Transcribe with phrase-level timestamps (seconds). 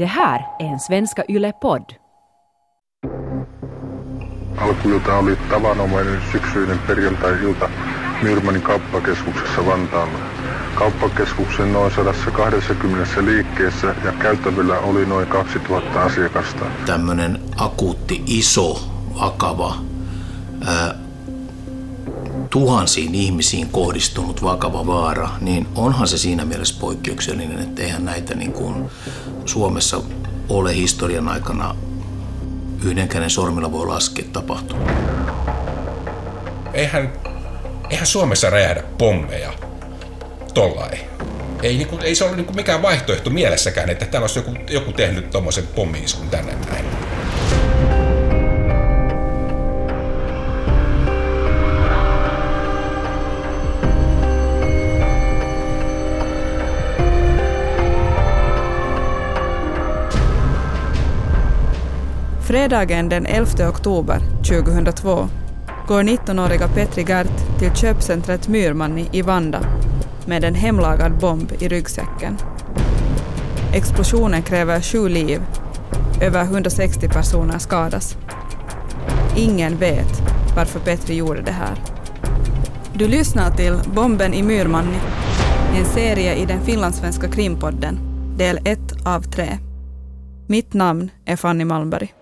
[0.00, 1.84] Det här är en Svenska Yle-podd.
[4.58, 7.68] Alkuilta oli tavanomainen syksyinen perjantai-ilta
[8.22, 10.18] Myyrmanin kauppakeskuksessa Vantaalla.
[10.74, 16.64] Kauppakeskuksen noin 120 liikkeessä ja käytävillä oli noin 2000 asiakasta.
[16.86, 18.80] Tämmöinen akuutti, iso,
[19.20, 19.74] vakava,
[20.66, 20.94] ää,
[22.50, 28.52] tuhansiin ihmisiin kohdistunut vakava vaara, niin onhan se siinä mielessä poikkeuksellinen, että eihän näitä niin
[28.52, 28.90] kuin
[29.44, 30.02] Suomessa
[30.48, 31.76] ole historian aikana
[32.84, 34.88] yhdenkään sormilla voi laskea tapahtunut.
[36.72, 37.12] Eihän,
[37.90, 39.52] eihän Suomessa räjähdä pommeja
[40.54, 40.98] tollain.
[41.62, 44.54] Ei, niin kuin, ei se ollut niin kuin mikään vaihtoehto mielessäkään, että täällä olisi joku,
[44.70, 46.84] joku tehnyt tuommoisen pommiiskun tänne näin.
[62.50, 65.28] Fredagen den 11 oktober 2002
[65.88, 69.60] går 19-åriga Petri Gert till köpcentret Myrmanni i Vanda
[70.26, 72.36] med en hemlagad bomb i ryggsäcken.
[73.74, 75.40] Explosionen kräver sju liv.
[76.22, 78.16] Över 160 personer skadas.
[79.36, 80.22] Ingen vet
[80.56, 81.74] varför Petri gjorde det här.
[82.94, 84.98] Du lyssnar till Bomben i Myrmanni,
[85.78, 87.98] en serie i den finlandssvenska krimpodden,
[88.36, 89.58] del 1 av 3.
[90.46, 92.14] Mitt namn är Fanny Malmberg.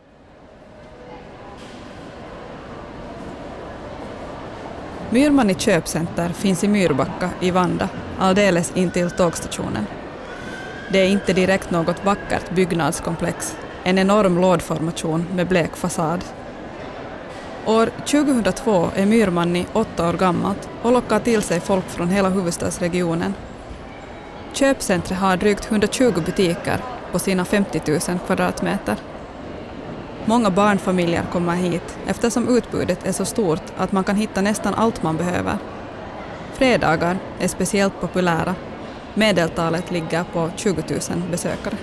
[5.10, 9.86] Myrmanni köpcenter finns i Myrbacka i Vanda, alldeles intill tågstationen.
[10.92, 16.24] Det är inte direkt något vackert byggnadskomplex, en enorm lådformation med blek fasad.
[17.66, 23.34] År 2002 är Myrmanni åtta år gammalt och lockar till sig folk från hela huvudstadsregionen.
[24.52, 26.80] Köpcentret har drygt 120 butiker
[27.12, 28.96] på sina 50 000 kvadratmeter.
[30.28, 35.02] Många barnfamiljer kommer hit eftersom utbudet är så stort att man kan hitta nästan allt
[35.02, 35.58] man behöver.
[36.52, 38.54] Fredagar är speciellt populära.
[39.14, 41.00] Medeltalet ligger på 20 000
[41.30, 41.76] besökare.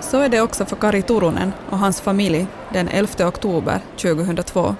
[0.00, 4.76] Så är det också för Kari Turunen och hans familj den 11 oktober 2002.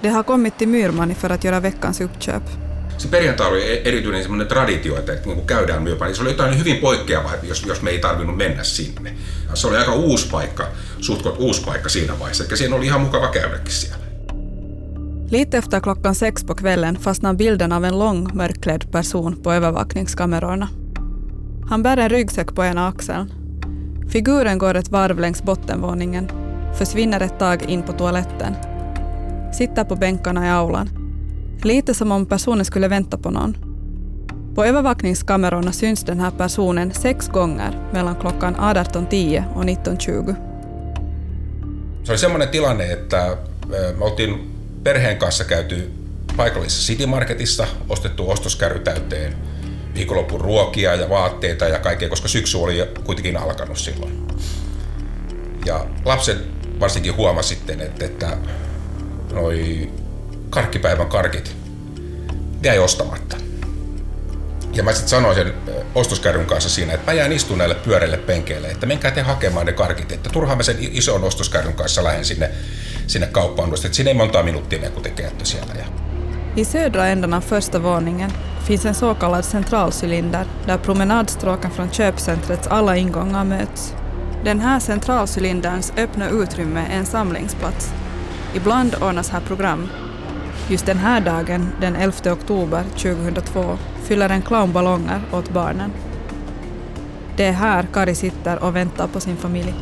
[0.00, 2.69] De har kommit till Myrmani för att göra veckans uppköp.
[3.00, 6.08] Se perjantai oli erityinen semmoinen traditio, että niin kuin käydään Myrmani.
[6.08, 9.14] Niin se oli jotain hyvin poikkeavaa, jos, jos me ei tarvinnut mennä sinne.
[9.54, 10.66] Se oli aika uusi paikka,
[11.00, 14.04] suhtkot uusi paikka siinä vaiheessa, eli siinä oli ihan mukava käydäkin siellä.
[15.30, 20.68] Lite efter klockan sex på kvällen fastnar bilden av en lång mörkklädd person på övervakningskamerorna.
[21.66, 23.30] Han bär en ryggsäck på ena axeln.
[24.08, 26.30] Figuren går ett varv längs bottenvåningen,
[26.74, 28.54] försvinner ett tag in på toaletten,
[29.52, 30.99] sitter på bänkarna i aulan.
[31.64, 33.56] Lite som om personen skulle vänta på någon.
[34.54, 40.34] På övervakningskamerorna syns den här personen sex gånger mellan klockan 18.10 och 19.20.
[42.04, 43.36] Se oli semmoinen tilanne, että
[43.98, 44.50] me oltiin
[44.82, 45.90] perheen kanssa käyty
[46.36, 49.34] paikallisessa City Marketissa, ostettu ostoskärry täyteen
[49.94, 54.26] viikonlopun ruokia ja vaatteita ja kaikkea, koska syksy oli kuitenkin alkanut silloin.
[55.66, 56.38] Ja lapset
[56.80, 58.36] varsinkin huomasi sitten, että, että
[59.32, 59.90] noi
[60.50, 61.56] karkkipäivän karkit
[62.62, 63.36] jäi ostamatta.
[64.74, 65.52] Ja mä sitten sanoin sen
[65.94, 69.72] ostoskärryn kanssa siinä, että mä jään istumaan näille pyöreille penkeille, että menkää te hakemaan ne
[69.72, 72.50] karkit, että turhaan mä sen ison ostoskärryn kanssa lähden sinne,
[73.06, 75.74] sinne kauppaan, että siinä ei monta minuuttia kun te käytte siellä.
[75.78, 75.84] Ja...
[76.56, 78.30] I södra änden av första våningen
[78.64, 83.94] finns en så kallad centralcylinder där promenadstråken från köpcentrets alla ingångar möts.
[84.44, 87.92] Den här centralcylinderns öppna utrymme är en samlingsplats.
[88.54, 89.88] Ibland ordnas här program.
[90.70, 95.92] Just den här dagen, den 11 oktober 2002, fyller en clown ballonger åt barnen.
[97.36, 99.74] Det är här Kari sitter och väntar på sin familj.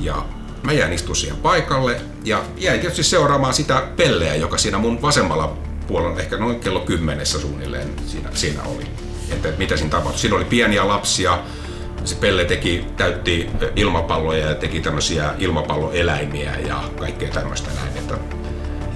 [0.00, 0.24] Ja
[0.62, 5.56] mä jäin istumaan siihen paikalle ja jäin tietysti seuraamaan sitä pelleä, joka siinä mun vasemmalla
[5.88, 8.86] puolella, ehkä noin kello kymmenessä suunnilleen siinä, siinä oli.
[9.30, 10.20] Että mitä siinä tapahtui.
[10.20, 11.38] Siinä oli pieniä lapsia,
[12.04, 17.91] se Pelle teki, täytti ilmapalloja ja teki tämmöisiä ilmapalloeläimiä ja kaikkea tämmöistä näin.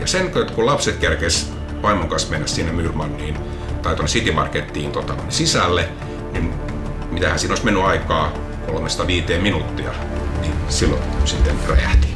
[0.07, 3.37] Ja sen, kun lapset kerkes vaimon kanssa mennä sinne Myrmanniin
[3.83, 5.89] tai tuonne City Markettiin tota, sisälle,
[6.33, 6.55] niin
[7.11, 8.33] mitähän siinä olisi mennyt aikaa
[8.67, 9.91] kolmesta viiteen minuuttia,
[10.41, 12.09] niin silloin sitten räjähti.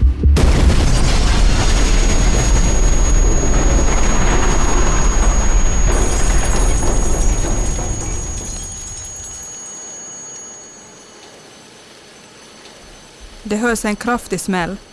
[13.51, 14.90] Det hörs en kraftig smäll.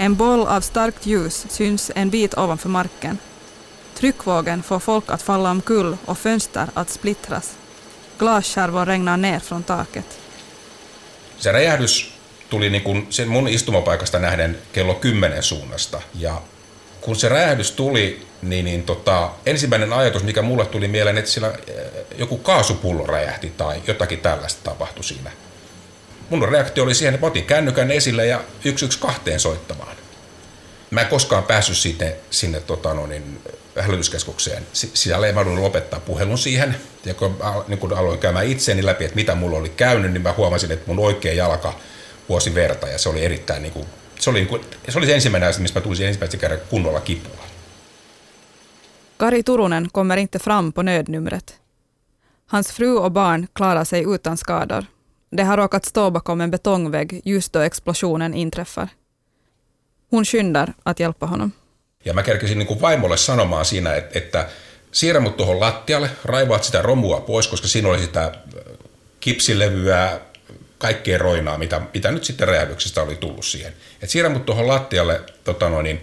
[0.00, 3.18] En boll av starkt ljus syns en bit ovanför marken.
[3.94, 7.56] Tryckvågen får folk att falla omkull och fönster att splittras.
[8.18, 10.18] Glasskärvor regnar ner från taket.
[11.38, 12.12] Se räjähdys
[12.50, 16.02] tuli niin kuin sen mun istumapaikasta nähden kello 10 suunnasta.
[16.14, 16.42] Ja
[17.00, 21.52] kun se räjähdys tuli, niin, niin tota, ensimmäinen ajatus, mikä mulle tuli mieleen, että siellä
[22.18, 25.30] joku kaasupullo räjähti tai jotakin tällaista tapahtui siinä.
[26.30, 29.96] Mun reaktio oli siihen, että mä otin kännykän esille ja yksi yksi kahteen soittamaan.
[30.90, 33.40] Mä en koskaan päässyt sinne, sinne tota, no, niin,
[33.76, 34.66] hälytyskeskukseen.
[34.72, 36.76] Siellä ei mä lopettaa puhelun siihen.
[37.04, 37.36] Ja kun,
[37.68, 40.86] niin kun aloin käymään itseeni läpi, että mitä mulla oli käynyt, niin mä huomasin, että
[40.86, 41.74] mun oikea jalka
[42.28, 43.86] vuosi verta ja se oli erittäin niin kuin,
[44.20, 47.44] se oli, niin se oli se ensimmäinen asia, missä mä tulisin ensimmäistä kerran kunnolla kipua.
[49.16, 51.60] Kari Turunen kommer inte fram på nödnumret.
[52.46, 54.84] Hans fru och barn klarar sig utan skador.
[55.36, 58.88] De har råkat stå bakom en betongvägg just då explosionen inträffar.
[60.10, 61.52] Hon skyndar att hjälpa honom.
[62.04, 64.48] Ja mä kerkesin niin vaimolle sanomaan siinä, että, että
[64.92, 68.32] siirrä mut tuohon lattialle, raivaat sitä romua pois, koska siinä oli sitä
[69.20, 70.20] kipsilevyä,
[70.78, 73.72] kaikkea roinaa, mitä, mitä nyt sitten räjähdyksestä oli tullut siihen.
[74.02, 76.00] Et siirrä mut tuohon lattialle tota noin, niin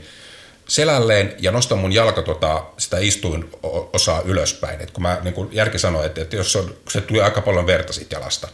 [0.68, 3.50] selälleen ja nosta mun jalka tota, sitä istuin
[3.94, 4.82] osaa ylöspäin.
[4.82, 7.68] Et kun mä niin kun järki sanoi, että, että jos on, se tuli aika paljon
[7.68, 8.48] verta siitä jalasta,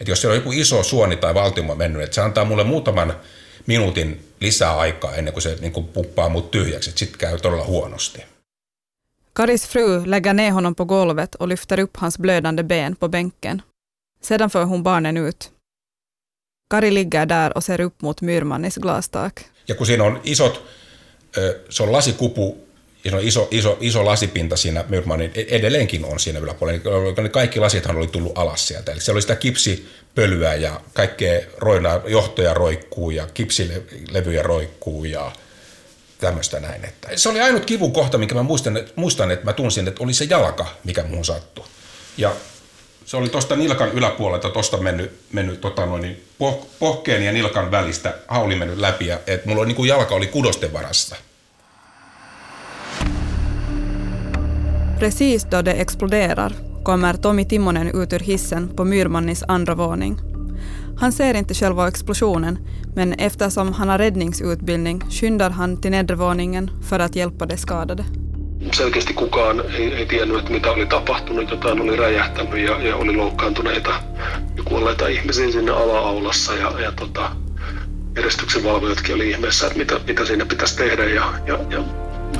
[0.00, 3.16] että jos siellä on joku iso suoni tai valtimo mennyt, että se antaa mulle muutaman
[3.66, 7.64] minuutin lisää aikaa ennen kuin se niin kuin puppaa mut tyhjäksi, että sitten käy todella
[7.64, 8.22] huonosti.
[9.32, 13.62] Karis fru lägger ner honom på golvet och lyfter upp hans blödande ben på bänken.
[14.20, 15.52] Sedan för hon barnen ut.
[16.70, 19.44] Kari ligger där och ser upp mot Myrmannis glastak.
[19.68, 20.62] Ja kun siinä on isot,
[21.68, 22.56] se on lasikupu
[23.04, 27.28] ja iso, iso, iso lasipinta siinä Myrmanin, e- edelleenkin on siinä yläpuolella.
[27.28, 28.92] Kaikki lasithan oli tullut alas sieltä.
[28.92, 35.32] Eli siellä oli sitä kipsipölyä ja kaikkea roina, johtoja roikkuu ja kipsilevyjä roikkuu ja
[36.18, 36.84] tämmöistä näin.
[36.84, 40.14] Että se oli ainut kivun kohta, minkä mä muistan, muistan, että mä tunsin, että oli
[40.14, 41.64] se jalka, mikä muun sattui.
[42.16, 42.32] Ja
[43.04, 47.70] se oli tuosta nilkan yläpuolelta, tuosta mennyt, mennyt tota noin, niin poh, pohkeen ja nilkan
[47.70, 51.16] välistä hauli mennyt läpi, ja että mulla oli, niin kuin jalka oli kudosten varassa.
[55.02, 56.52] Precis då det exploderar
[56.82, 60.18] kommer Tommy Timonen ut ur hissen på Myrmannis andra våning.
[60.96, 62.58] Han ser inte själva explosionen,
[62.94, 68.04] men eftersom han har räddningsutbildning skyndar han till nedervåningen för att hjälpa de skadade
[68.72, 71.50] selkeästi kukaan ei, ei tiennyt, että mitä oli tapahtunut.
[71.50, 73.90] Jotain oli räjähtänyt ja, ja oli loukkaantuneita
[74.56, 76.54] ja kuolleita ihmisiä sinne ala-aulassa.
[76.54, 77.30] Ja, ja tota,
[78.16, 81.04] järjestyksen valvojatkin oli ihmeessä, että mitä, mitä siinä pitäisi tehdä.
[81.04, 81.84] Ja, ja, ja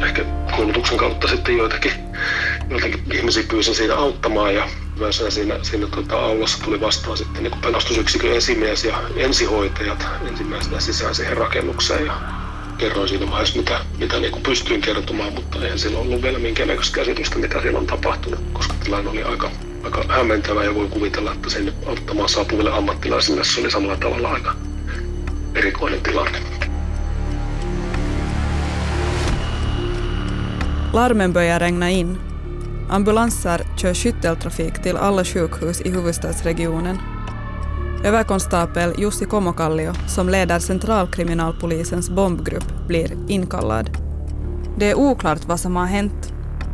[0.00, 0.24] ehkä
[0.56, 1.92] koulutuksen kautta sitten joitakin,
[2.70, 4.54] joitakin ihmisiä pyysin siinä auttamaan.
[4.54, 4.68] Ja
[4.98, 11.14] myös siinä, siinä tota, aulassa tuli vastaan sitten niin pelastusyksikön esimies ja ensihoitajat ensimmäisenä sisään
[11.14, 12.06] siihen rakennukseen.
[12.06, 12.16] Ja
[12.78, 16.94] kerroin siinä vaiheessa, mitä, mitä niin kuin pystyin kertomaan, mutta eihän sillä ollut vielä minkäännäköistä
[16.94, 19.50] käsitystä, mitä siellä on tapahtunut, koska tilanne oli aika,
[19.84, 24.54] aika hämmentävä ja voi kuvitella, että sen auttamaan saapuville ammattilaisille se oli samalla tavalla aika
[25.54, 26.61] erikoinen tilanne.
[30.92, 32.18] Larmen börjar regna in.
[32.90, 36.98] Ambulanser kör skytteltrafik till alla sjukhus i huvudstadsregionen
[38.04, 43.90] Överkonstapel Jussi Komokallio, som leder centralkriminalpolisens bombgrupp, blir inkallad.
[44.78, 46.32] Det är oklart vad som har hänt.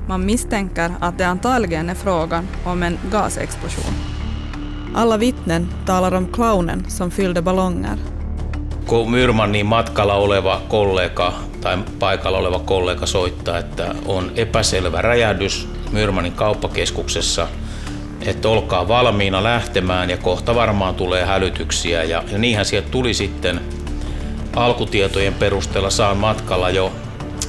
[0.08, 3.94] Man misstänker att det antagligen är frågan om en gasexplosion.
[4.94, 7.96] Alla vittnen talar om clownen som fyllde ballonger.
[8.88, 16.32] Kun Myrmannin matkalla oleva kollega tai paikalla oleva kollega soittaa, että on epäselvä räjähdys Myrmannin
[16.32, 17.48] kauppakeskuksessa–
[18.26, 22.04] että olkaa valmiina lähtemään ja kohta varmaan tulee hälytyksiä.
[22.04, 23.60] Ja, ja niinhän sieltä tuli sitten
[24.56, 26.92] alkutietojen perusteella saan matkalla jo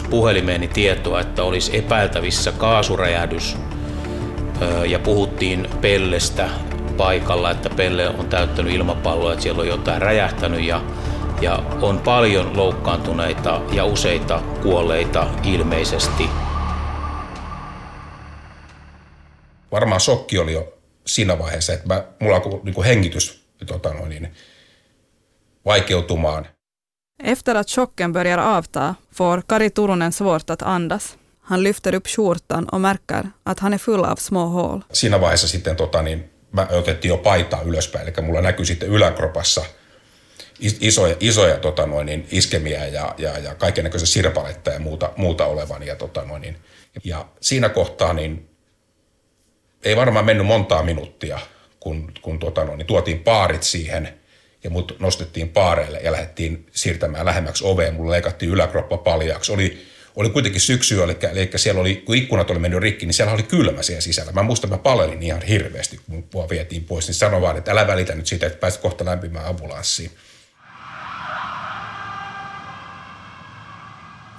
[0.09, 3.57] puhelimeeni tietoa, että olisi epäiltävissä kaasuräjähdys
[4.85, 6.49] ja puhuttiin pellestä
[6.97, 10.81] paikalla, että pelle on täyttänyt ilmapalloa, että siellä on jotain räjähtänyt ja,
[11.41, 16.29] ja on paljon loukkaantuneita ja useita kuolleita ilmeisesti.
[19.71, 20.77] varmaan shokki oli jo
[21.07, 24.33] siinä vaiheessa, että mä, mulla alkoi niin hengitys tota noin, niin,
[25.65, 26.47] vaikeutumaan.
[27.23, 31.17] Efter att chocken börjar avta får Kari Turunen svårt att andas.
[31.39, 34.81] Han lyfter upp skjortan och märker att han är full av små hål.
[34.93, 39.65] Siinä vaiheessa sitten tota, niin, mä otettiin jo paitaa ylöspäin, eli mulla näkyy sitten yläkropassa
[40.59, 45.83] isoja, isoja tota noin, niin, iskemiä ja, ja, ja kaikennäköistä sirpaletta ja muuta, muuta olevan.
[45.83, 46.55] Ja, tota noin, niin,
[47.03, 48.49] ja siinä kohtaa niin
[49.83, 51.39] ei varmaan mennyt montaa minuuttia,
[51.79, 54.19] kun, kun tuota, no, niin tuotiin paarit siihen
[54.63, 57.93] ja mut nostettiin paareille ja lähdettiin siirtämään lähemmäksi oveen.
[57.93, 59.51] Mulla leikattiin yläkroppa paljaaksi.
[59.51, 63.33] Oli oli kuitenkin syksy, eli, eli siellä oli, kun ikkunat oli mennyt rikki, niin siellä
[63.33, 64.31] oli kylmä siellä sisällä.
[64.31, 67.87] Mä muistan, mä palelin ihan hirveästi, kun mua vietiin pois, niin sanoin vaan, että älä
[67.87, 70.11] välitä nyt siitä, että pääset kohta lämpimään ambulanssiin.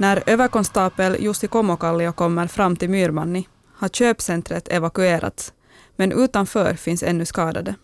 [0.01, 5.53] När överkonstapel Jussi Komokallio kommer fram till Myrmanni har köpcentret evakuerats,
[5.97, 7.75] men utanför finns ännu skadade.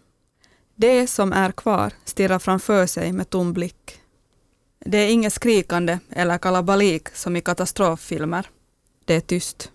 [0.77, 4.01] De som är kvar stirrar framför sig med tom blick.
[4.85, 8.47] Det är inget skrikande eller kalabalik som i katastroffilmer.
[9.05, 9.71] Det är tyst.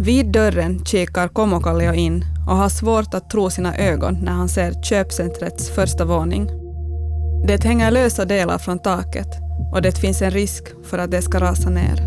[0.00, 4.82] Vid dörren kikar Komokallio in och har svårt att tro sina ögon när han ser
[4.82, 6.48] köpcentrets första våning.
[7.46, 11.38] Det hänger lösa delar från taket och det finns en risk för att det ska
[11.38, 11.98] rasa ner.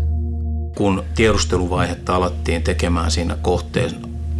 [0.76, 3.90] Kun tiedusteluvaihetta alettiin tekemään siinä kohteen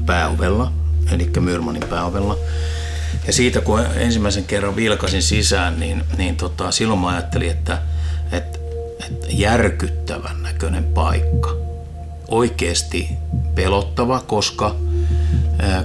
[0.07, 0.73] pääovella,
[1.13, 2.37] eli Myrmanin pääovella,
[3.27, 7.79] ja siitä kun ensimmäisen kerran vilkasin sisään, niin, niin tota, silloin mä ajattelin, että,
[8.33, 8.59] että,
[9.07, 11.57] että järkyttävän näköinen paikka.
[12.29, 13.09] Oikeasti
[13.55, 14.77] pelottava, koska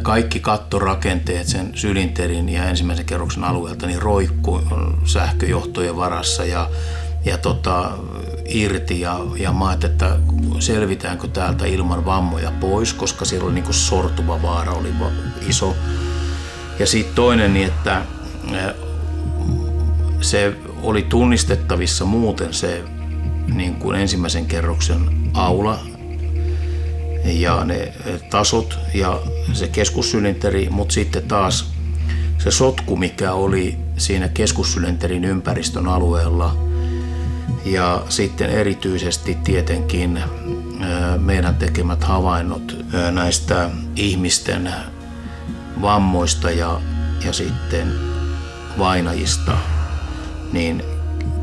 [0.01, 4.61] kaikki kattorakenteet sen sylinterin ja ensimmäisen kerroksen alueelta niin roikkuu
[5.05, 6.69] sähköjohtojen varassa ja,
[7.27, 7.91] ja tota,
[8.45, 10.17] irti ja, ja mä että
[10.59, 14.93] selvitäänkö täältä ilman vammoja pois, koska siellä oli niin sortuva vaara oli
[15.47, 15.75] iso.
[16.79, 18.01] Ja sitten toinen, niin että
[20.21, 22.83] se oli tunnistettavissa muuten se
[23.53, 24.99] niin kuin ensimmäisen kerroksen
[25.33, 25.79] aula
[27.23, 27.93] ja ne
[28.29, 29.19] tasot ja
[29.53, 31.71] se keskussylintteri, mutta sitten taas
[32.37, 36.66] se sotku, mikä oli siinä keskussylinterin ympäristön alueella
[37.65, 40.23] ja sitten erityisesti tietenkin
[41.19, 42.75] meidän tekemät havainnot
[43.11, 44.73] näistä ihmisten
[45.81, 46.81] vammoista ja,
[47.25, 47.93] ja sitten
[48.77, 49.57] vainajista,
[50.51, 50.83] niin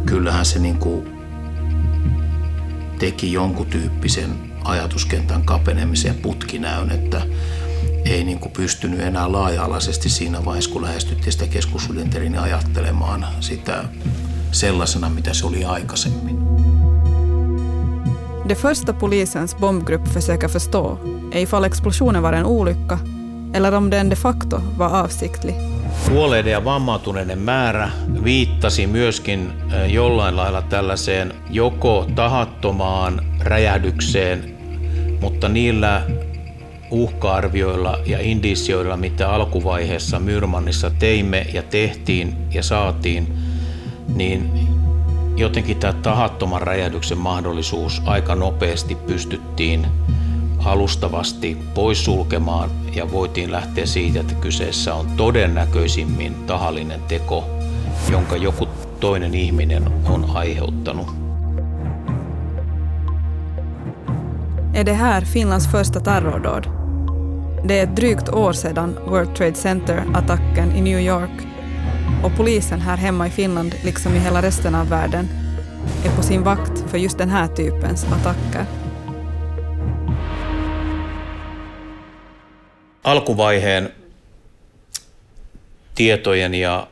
[0.06, 1.14] kyllähän se niin kuin
[2.98, 4.30] teki jonkun tyyppisen
[4.64, 7.22] ajatuskentän kapenemisen ja putkinäyn, että
[8.04, 13.84] ei niin kuin pystynyt enää laaja-alaisesti siinä vaiheessa, kun lähestyttiin sitä keskussulinterin ajattelemaan sitä
[14.52, 16.38] sellaisena, mitä se oli aikaisemmin.
[18.48, 20.98] Det första polisens bombgrupp försöker förstå
[21.32, 22.98] är ifall explosionen var en olycka
[23.54, 25.54] eller om den de facto var avsiktlig.
[26.08, 27.90] Kuolleiden ja vammautuneiden määrä
[28.24, 29.52] viittasi myöskin
[29.88, 34.56] jollain lailla tällaiseen joko tahattomaan räjähdykseen,
[35.20, 36.02] mutta niillä
[36.90, 43.43] uhka-arvioilla ja indisioilla, mitä alkuvaiheessa Myrmannissa teimme ja tehtiin ja saatiin,
[44.14, 44.68] niin
[45.36, 49.86] jotenkin tämä tahattoman räjähdyksen mahdollisuus aika nopeasti pystyttiin
[50.64, 57.44] alustavasti poissulkemaan ja voitiin lähteä siitä, että kyseessä on todennäköisimmin tahallinen teko,
[58.10, 58.68] jonka joku
[59.00, 61.06] toinen ihminen on aiheuttanut.
[64.74, 66.66] Är det här Finlands första terrordåd?
[67.64, 71.53] Det är ett drygt år sedan World Trade Center-attacken i New York
[72.22, 75.28] och polisen här hemma i Finland, liksom i hela resten av världen,
[76.04, 78.66] är på sin vakt för just den här typens attacker.
[83.04, 83.92] alkuvaiheen
[85.94, 86.88] tietojen ja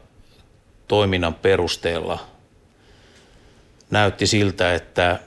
[0.88, 2.18] toiminnan perusteella
[3.90, 5.18] näytti siltä, että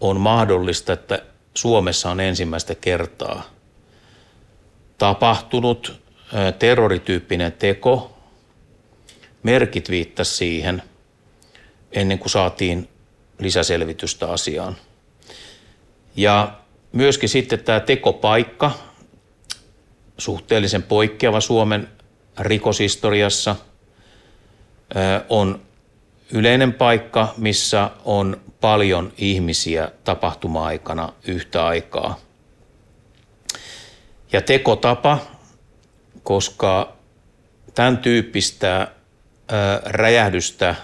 [0.00, 1.22] on mahdollista, että
[1.54, 3.42] Suomessa on ensimmäistä kertaa
[4.98, 6.00] tapahtunut
[6.58, 8.13] terrorityyppinen teko.
[9.44, 10.82] Merkit viittasi siihen
[11.92, 12.88] ennen kuin saatiin
[13.38, 14.76] lisäselvitystä asiaan.
[16.16, 16.58] Ja
[16.92, 18.70] myöskin sitten tämä tekopaikka–
[20.18, 21.88] suhteellisen poikkeava Suomen
[22.38, 23.56] rikoshistoriassa.
[25.28, 25.60] On
[26.32, 32.18] yleinen paikka, missä on paljon ihmisiä tapahtuma-aikana yhtä aikaa.
[34.32, 35.18] Ja tekotapa,
[36.22, 36.96] koska
[37.74, 38.93] tämän tyyppistä
[39.84, 40.74] räjähdystä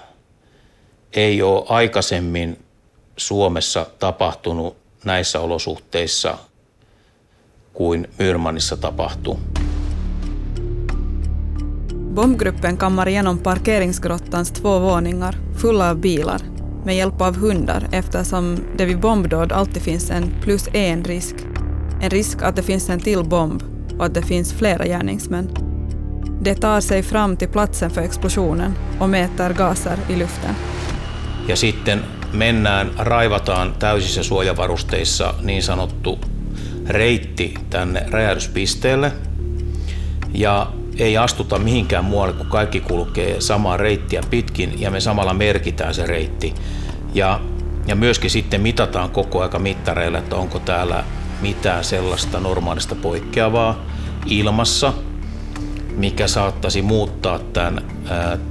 [1.12, 2.64] ei ole aikaisemmin
[3.17, 6.38] Suomessa tapahtunut näissä olosuhteissa–
[7.73, 9.37] kuin Myrmanissa tapahtui.
[12.14, 16.40] Bombgruppen kammar igenom parkeringsgrottans två våningar fulla av bilar
[16.85, 21.37] med hjälp av hundar eftersom det vid bombdåd alltid finns en plus en risk.
[22.00, 23.62] En risk att det finns en till bomb
[23.99, 25.69] och att det finns flera gärningsmän.
[26.44, 30.56] De tar sig fram till platsen för explosionen och mäter gaser i luften.
[31.48, 36.18] Ja sitten mennään, raivataan täysissä suojavarusteissa niin sanottu
[36.88, 39.12] reitti tänne räjähdyspisteelle
[40.34, 45.94] ja ei astuta mihinkään muualle, kun kaikki kulkee samaa reittiä pitkin ja me samalla merkitään
[45.94, 46.54] se reitti.
[47.14, 47.40] Ja
[47.86, 51.04] ja myöskin sitten mitataan koko aika mittareilla, että onko täällä
[51.40, 53.84] mitään sellaista normaalista poikkeavaa
[54.26, 54.92] ilmassa,
[55.97, 57.82] mikä saattaisi muuttaa tämän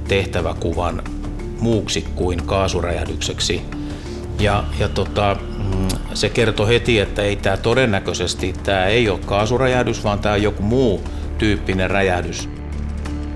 [0.08, 1.02] tehtäväkuvan
[1.60, 3.62] muuksi kuin kaasuräjähdykseksi.
[4.40, 10.04] Ja, ja tota, mm, se kertoi heti, että ei tämä todennäköisesti tämä ei ole kaasuräjähdys,
[10.04, 11.00] vaan tämä on joku muu
[11.38, 12.48] tyyppinen räjähdys.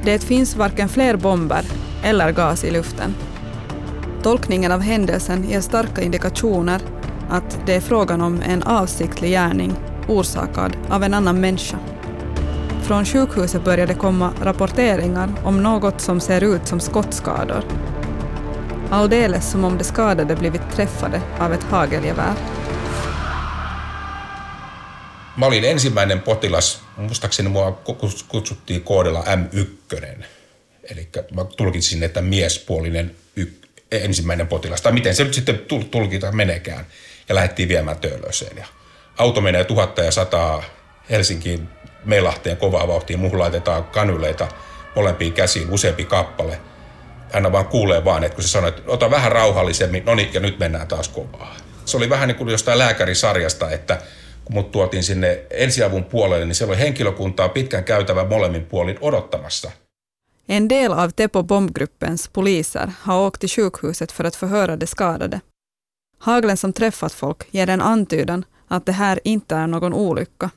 [0.04, 1.64] Det finns varken fler bomber
[2.02, 3.16] eller gas i luften.
[4.23, 6.80] Tolkningen av händelsen ger starka indikationer
[7.28, 9.73] att det är frågan om en avsiktlig gärning
[10.08, 11.93] orsakad av en annan människa.
[12.86, 17.64] Från sjukhuset började komma rapporteringar om något som ser ut som skottskador.
[18.90, 22.34] Alldeles som om de skadade blivit träffade av ett hagelgevär.
[25.36, 27.82] Mä olin ensimmäinen potilas, muistaakseni mua
[28.28, 30.24] kutsuttiin koodilla M1.
[30.90, 33.60] Eli mä tulkitsin, että miespuolinen y-
[33.92, 35.58] ensimmäinen potilas, tai miten se nyt sitten
[35.90, 36.86] tulkita menekään.
[37.28, 38.56] Ja lähdettiin viemään Töölöseen.
[38.56, 38.66] Ja
[39.18, 40.62] auto menee tuhatta ja sataa
[41.10, 41.68] Helsinkiin
[42.04, 43.18] Meilahteen kovaa vauhtia.
[43.18, 44.49] Muuhun laitetaan kanyleita
[44.96, 46.61] molempiin käsiin useampi kappale.
[47.32, 50.40] Aina vaan kuulee vaan, että kun se sanoi, että ota vähän rauhallisemmin, no niin, ja
[50.40, 51.56] nyt mennään taas kovaa.
[51.84, 54.00] Se oli vähän niin kuin jostain lääkärisarjasta, että
[54.44, 59.70] kun mut tuotiin sinne ensiavun puolelle, niin siellä oli henkilökuntaa pitkän käytävä molemmin puolin odottamassa.
[60.49, 65.40] En del av Teppo bombgruppens poliser har åkt till sjukhuset för att förhöra de skadade.
[66.18, 70.50] Haglen som träffat folk ger en antydan att det här inte är någon olycka.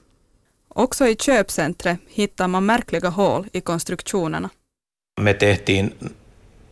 [0.78, 4.50] Också i köpcentret hittar man märkliga hål i konstruktionerna.
[5.22, 5.98] Me tehtiin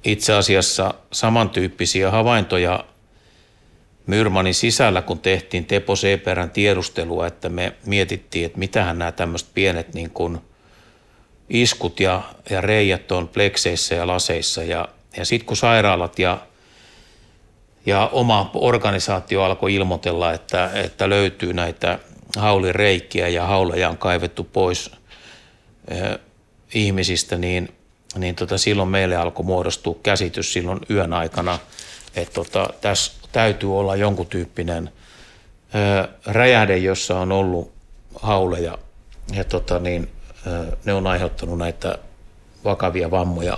[0.03, 2.85] itse asiassa samantyyppisiä havaintoja
[4.07, 9.93] Myrmanin sisällä, kun tehtiin Tepo Seeperän tiedustelua, että me mietittiin, että mitähän nämä tämmöiset pienet
[9.93, 10.37] niin kuin
[11.49, 14.63] iskut ja, ja reijät on plekseissä ja laseissa.
[14.63, 16.37] Ja, ja sitten kun sairaalat ja,
[17.85, 21.99] ja oma organisaatio alkoi ilmoitella, että, että löytyy näitä
[22.37, 24.91] haulireikkiä ja hauleja on kaivettu pois
[25.87, 26.19] eh,
[26.73, 27.75] ihmisistä, niin,
[28.17, 31.59] niin tota, silloin meille alkoi muodostua käsitys silloin yön aikana,
[32.15, 34.91] että tota, tässä täytyy olla jonkun tyyppinen
[35.75, 37.73] ö, räjähde, jossa on ollut
[38.15, 38.77] hauleja
[39.31, 40.11] ja tota, niin,
[40.47, 41.97] ö, ne on aiheuttanut näitä
[42.63, 43.57] vakavia vammoja.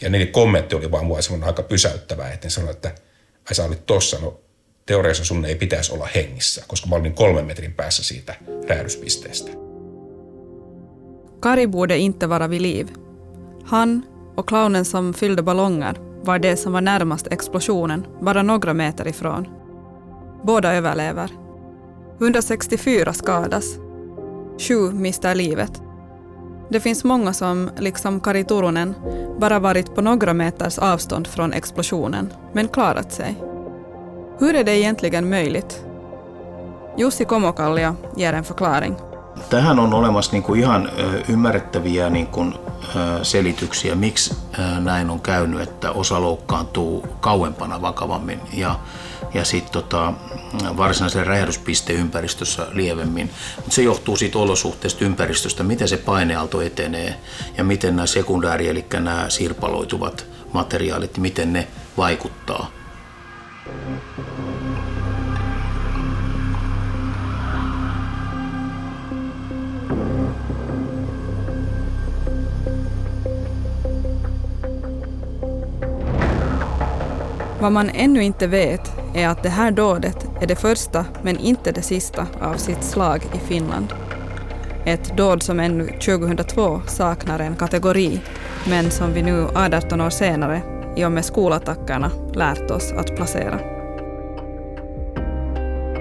[0.00, 2.88] Ja niiden kommentti oli vaan mua aika pysäyttävä, että ne sanoi, että
[3.48, 4.40] ai sä olit tossa, no
[4.88, 8.34] teoriassa sun ei pitäisi olla hengissä, koska mä olin kolmen metrin päässä siitä
[8.68, 9.50] räjähdyspisteestä.
[11.40, 12.88] Kari borde inte vara vid liv.
[13.64, 14.04] Han
[14.36, 19.48] och clownen som fyllde ballonger var det som var närmast explosionen, bara några meter ifrån.
[20.44, 21.30] Båda överlever.
[22.20, 23.78] 164 skadas.
[24.58, 25.82] Sju mister livet.
[26.70, 28.94] Det finns många som, liksom Kari Turunen,
[29.40, 33.47] bara varit på några meters avstånd från explosionen, men klarat sig.
[34.40, 35.84] Hur är det egentligen möjligt?
[36.96, 38.96] Jussi Komokallio ger en förklaring.
[39.50, 40.90] Tähän on olemassa niin kuin ihan
[41.28, 42.54] ymmärrettäviä niin kuin
[43.22, 44.34] selityksiä, miksi
[44.80, 48.78] näin on käynyt, että osa loukkaantuu kauempana vakavammin ja,
[49.34, 50.12] ja sitten tota,
[50.76, 53.30] varsinaisen räjähdyspisteympäristössä lievemmin.
[53.56, 57.14] Mut se johtuu siitä olosuhteesta ympäristöstä, miten se painealto etenee
[57.56, 62.70] ja miten nämä sekundääri, eli nämä sirpaloituvat materiaalit, miten ne vaikuttaa.
[77.60, 81.72] Vad man ännu inte vet är att det här dådet är det första, men inte
[81.72, 83.92] det sista, av sitt slag i Finland.
[84.84, 88.20] Ett dåd som ännu 2002 saknar en kategori,
[88.68, 93.60] men som vi nu 18 år senare, i och med skolattackerna, lärt oss att placera.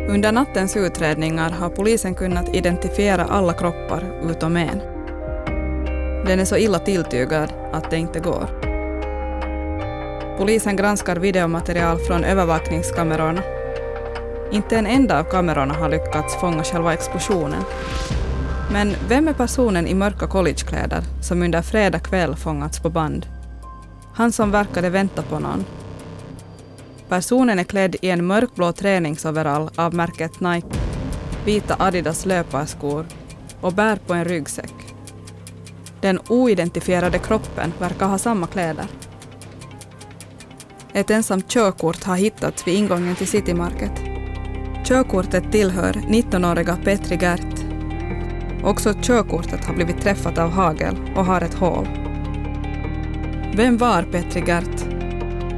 [0.09, 4.79] Under nattens utredningar har polisen kunnat identifiera alla kroppar utom en.
[6.25, 8.47] Den är så illa tilltygad att det inte går.
[10.37, 13.41] Polisen granskar videomaterial från övervakningskamerorna.
[14.51, 17.63] Inte en enda av kamerorna har lyckats fånga själva explosionen.
[18.71, 23.36] Men vem är personen i mörka collegekläder som under fredag kväll fångats på band?
[24.17, 25.65] Han som verkade vänta på någon.
[27.09, 30.67] Personen är klädd i en mörkblå träningsoverall av märket Nike,
[31.45, 33.05] vita Adidas löparskor
[33.61, 34.73] och bär på en ryggsäck.
[36.01, 38.85] Den oidentifierade kroppen verkar ha samma kläder.
[40.93, 44.01] Ett ensamt körkort har hittats vid ingången till City Market.
[44.85, 47.65] Körkortet tillhör 19-åriga Petri Gert.
[48.63, 52.06] Också körkortet har blivit träffat av hagel och har ett hål.
[53.55, 54.97] Vem var Petri Gert?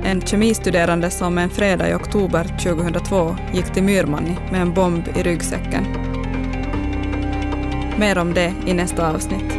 [0.03, 5.23] en kemistuderande som en fredag i oktober 2002 gick till Myrmanni med en bomb i
[5.23, 5.85] ryggsäcken.
[7.97, 9.57] Mer om det i nästa avsnitt.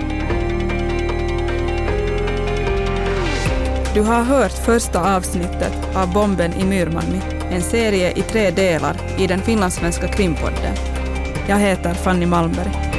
[3.95, 9.27] Du har hört första avsnittet av Bomben i Myrmanni, en serie i tre delar i
[9.27, 10.75] den finlandssvenska krimpodden.
[11.49, 12.90] Jag heter Fanny Malmberg.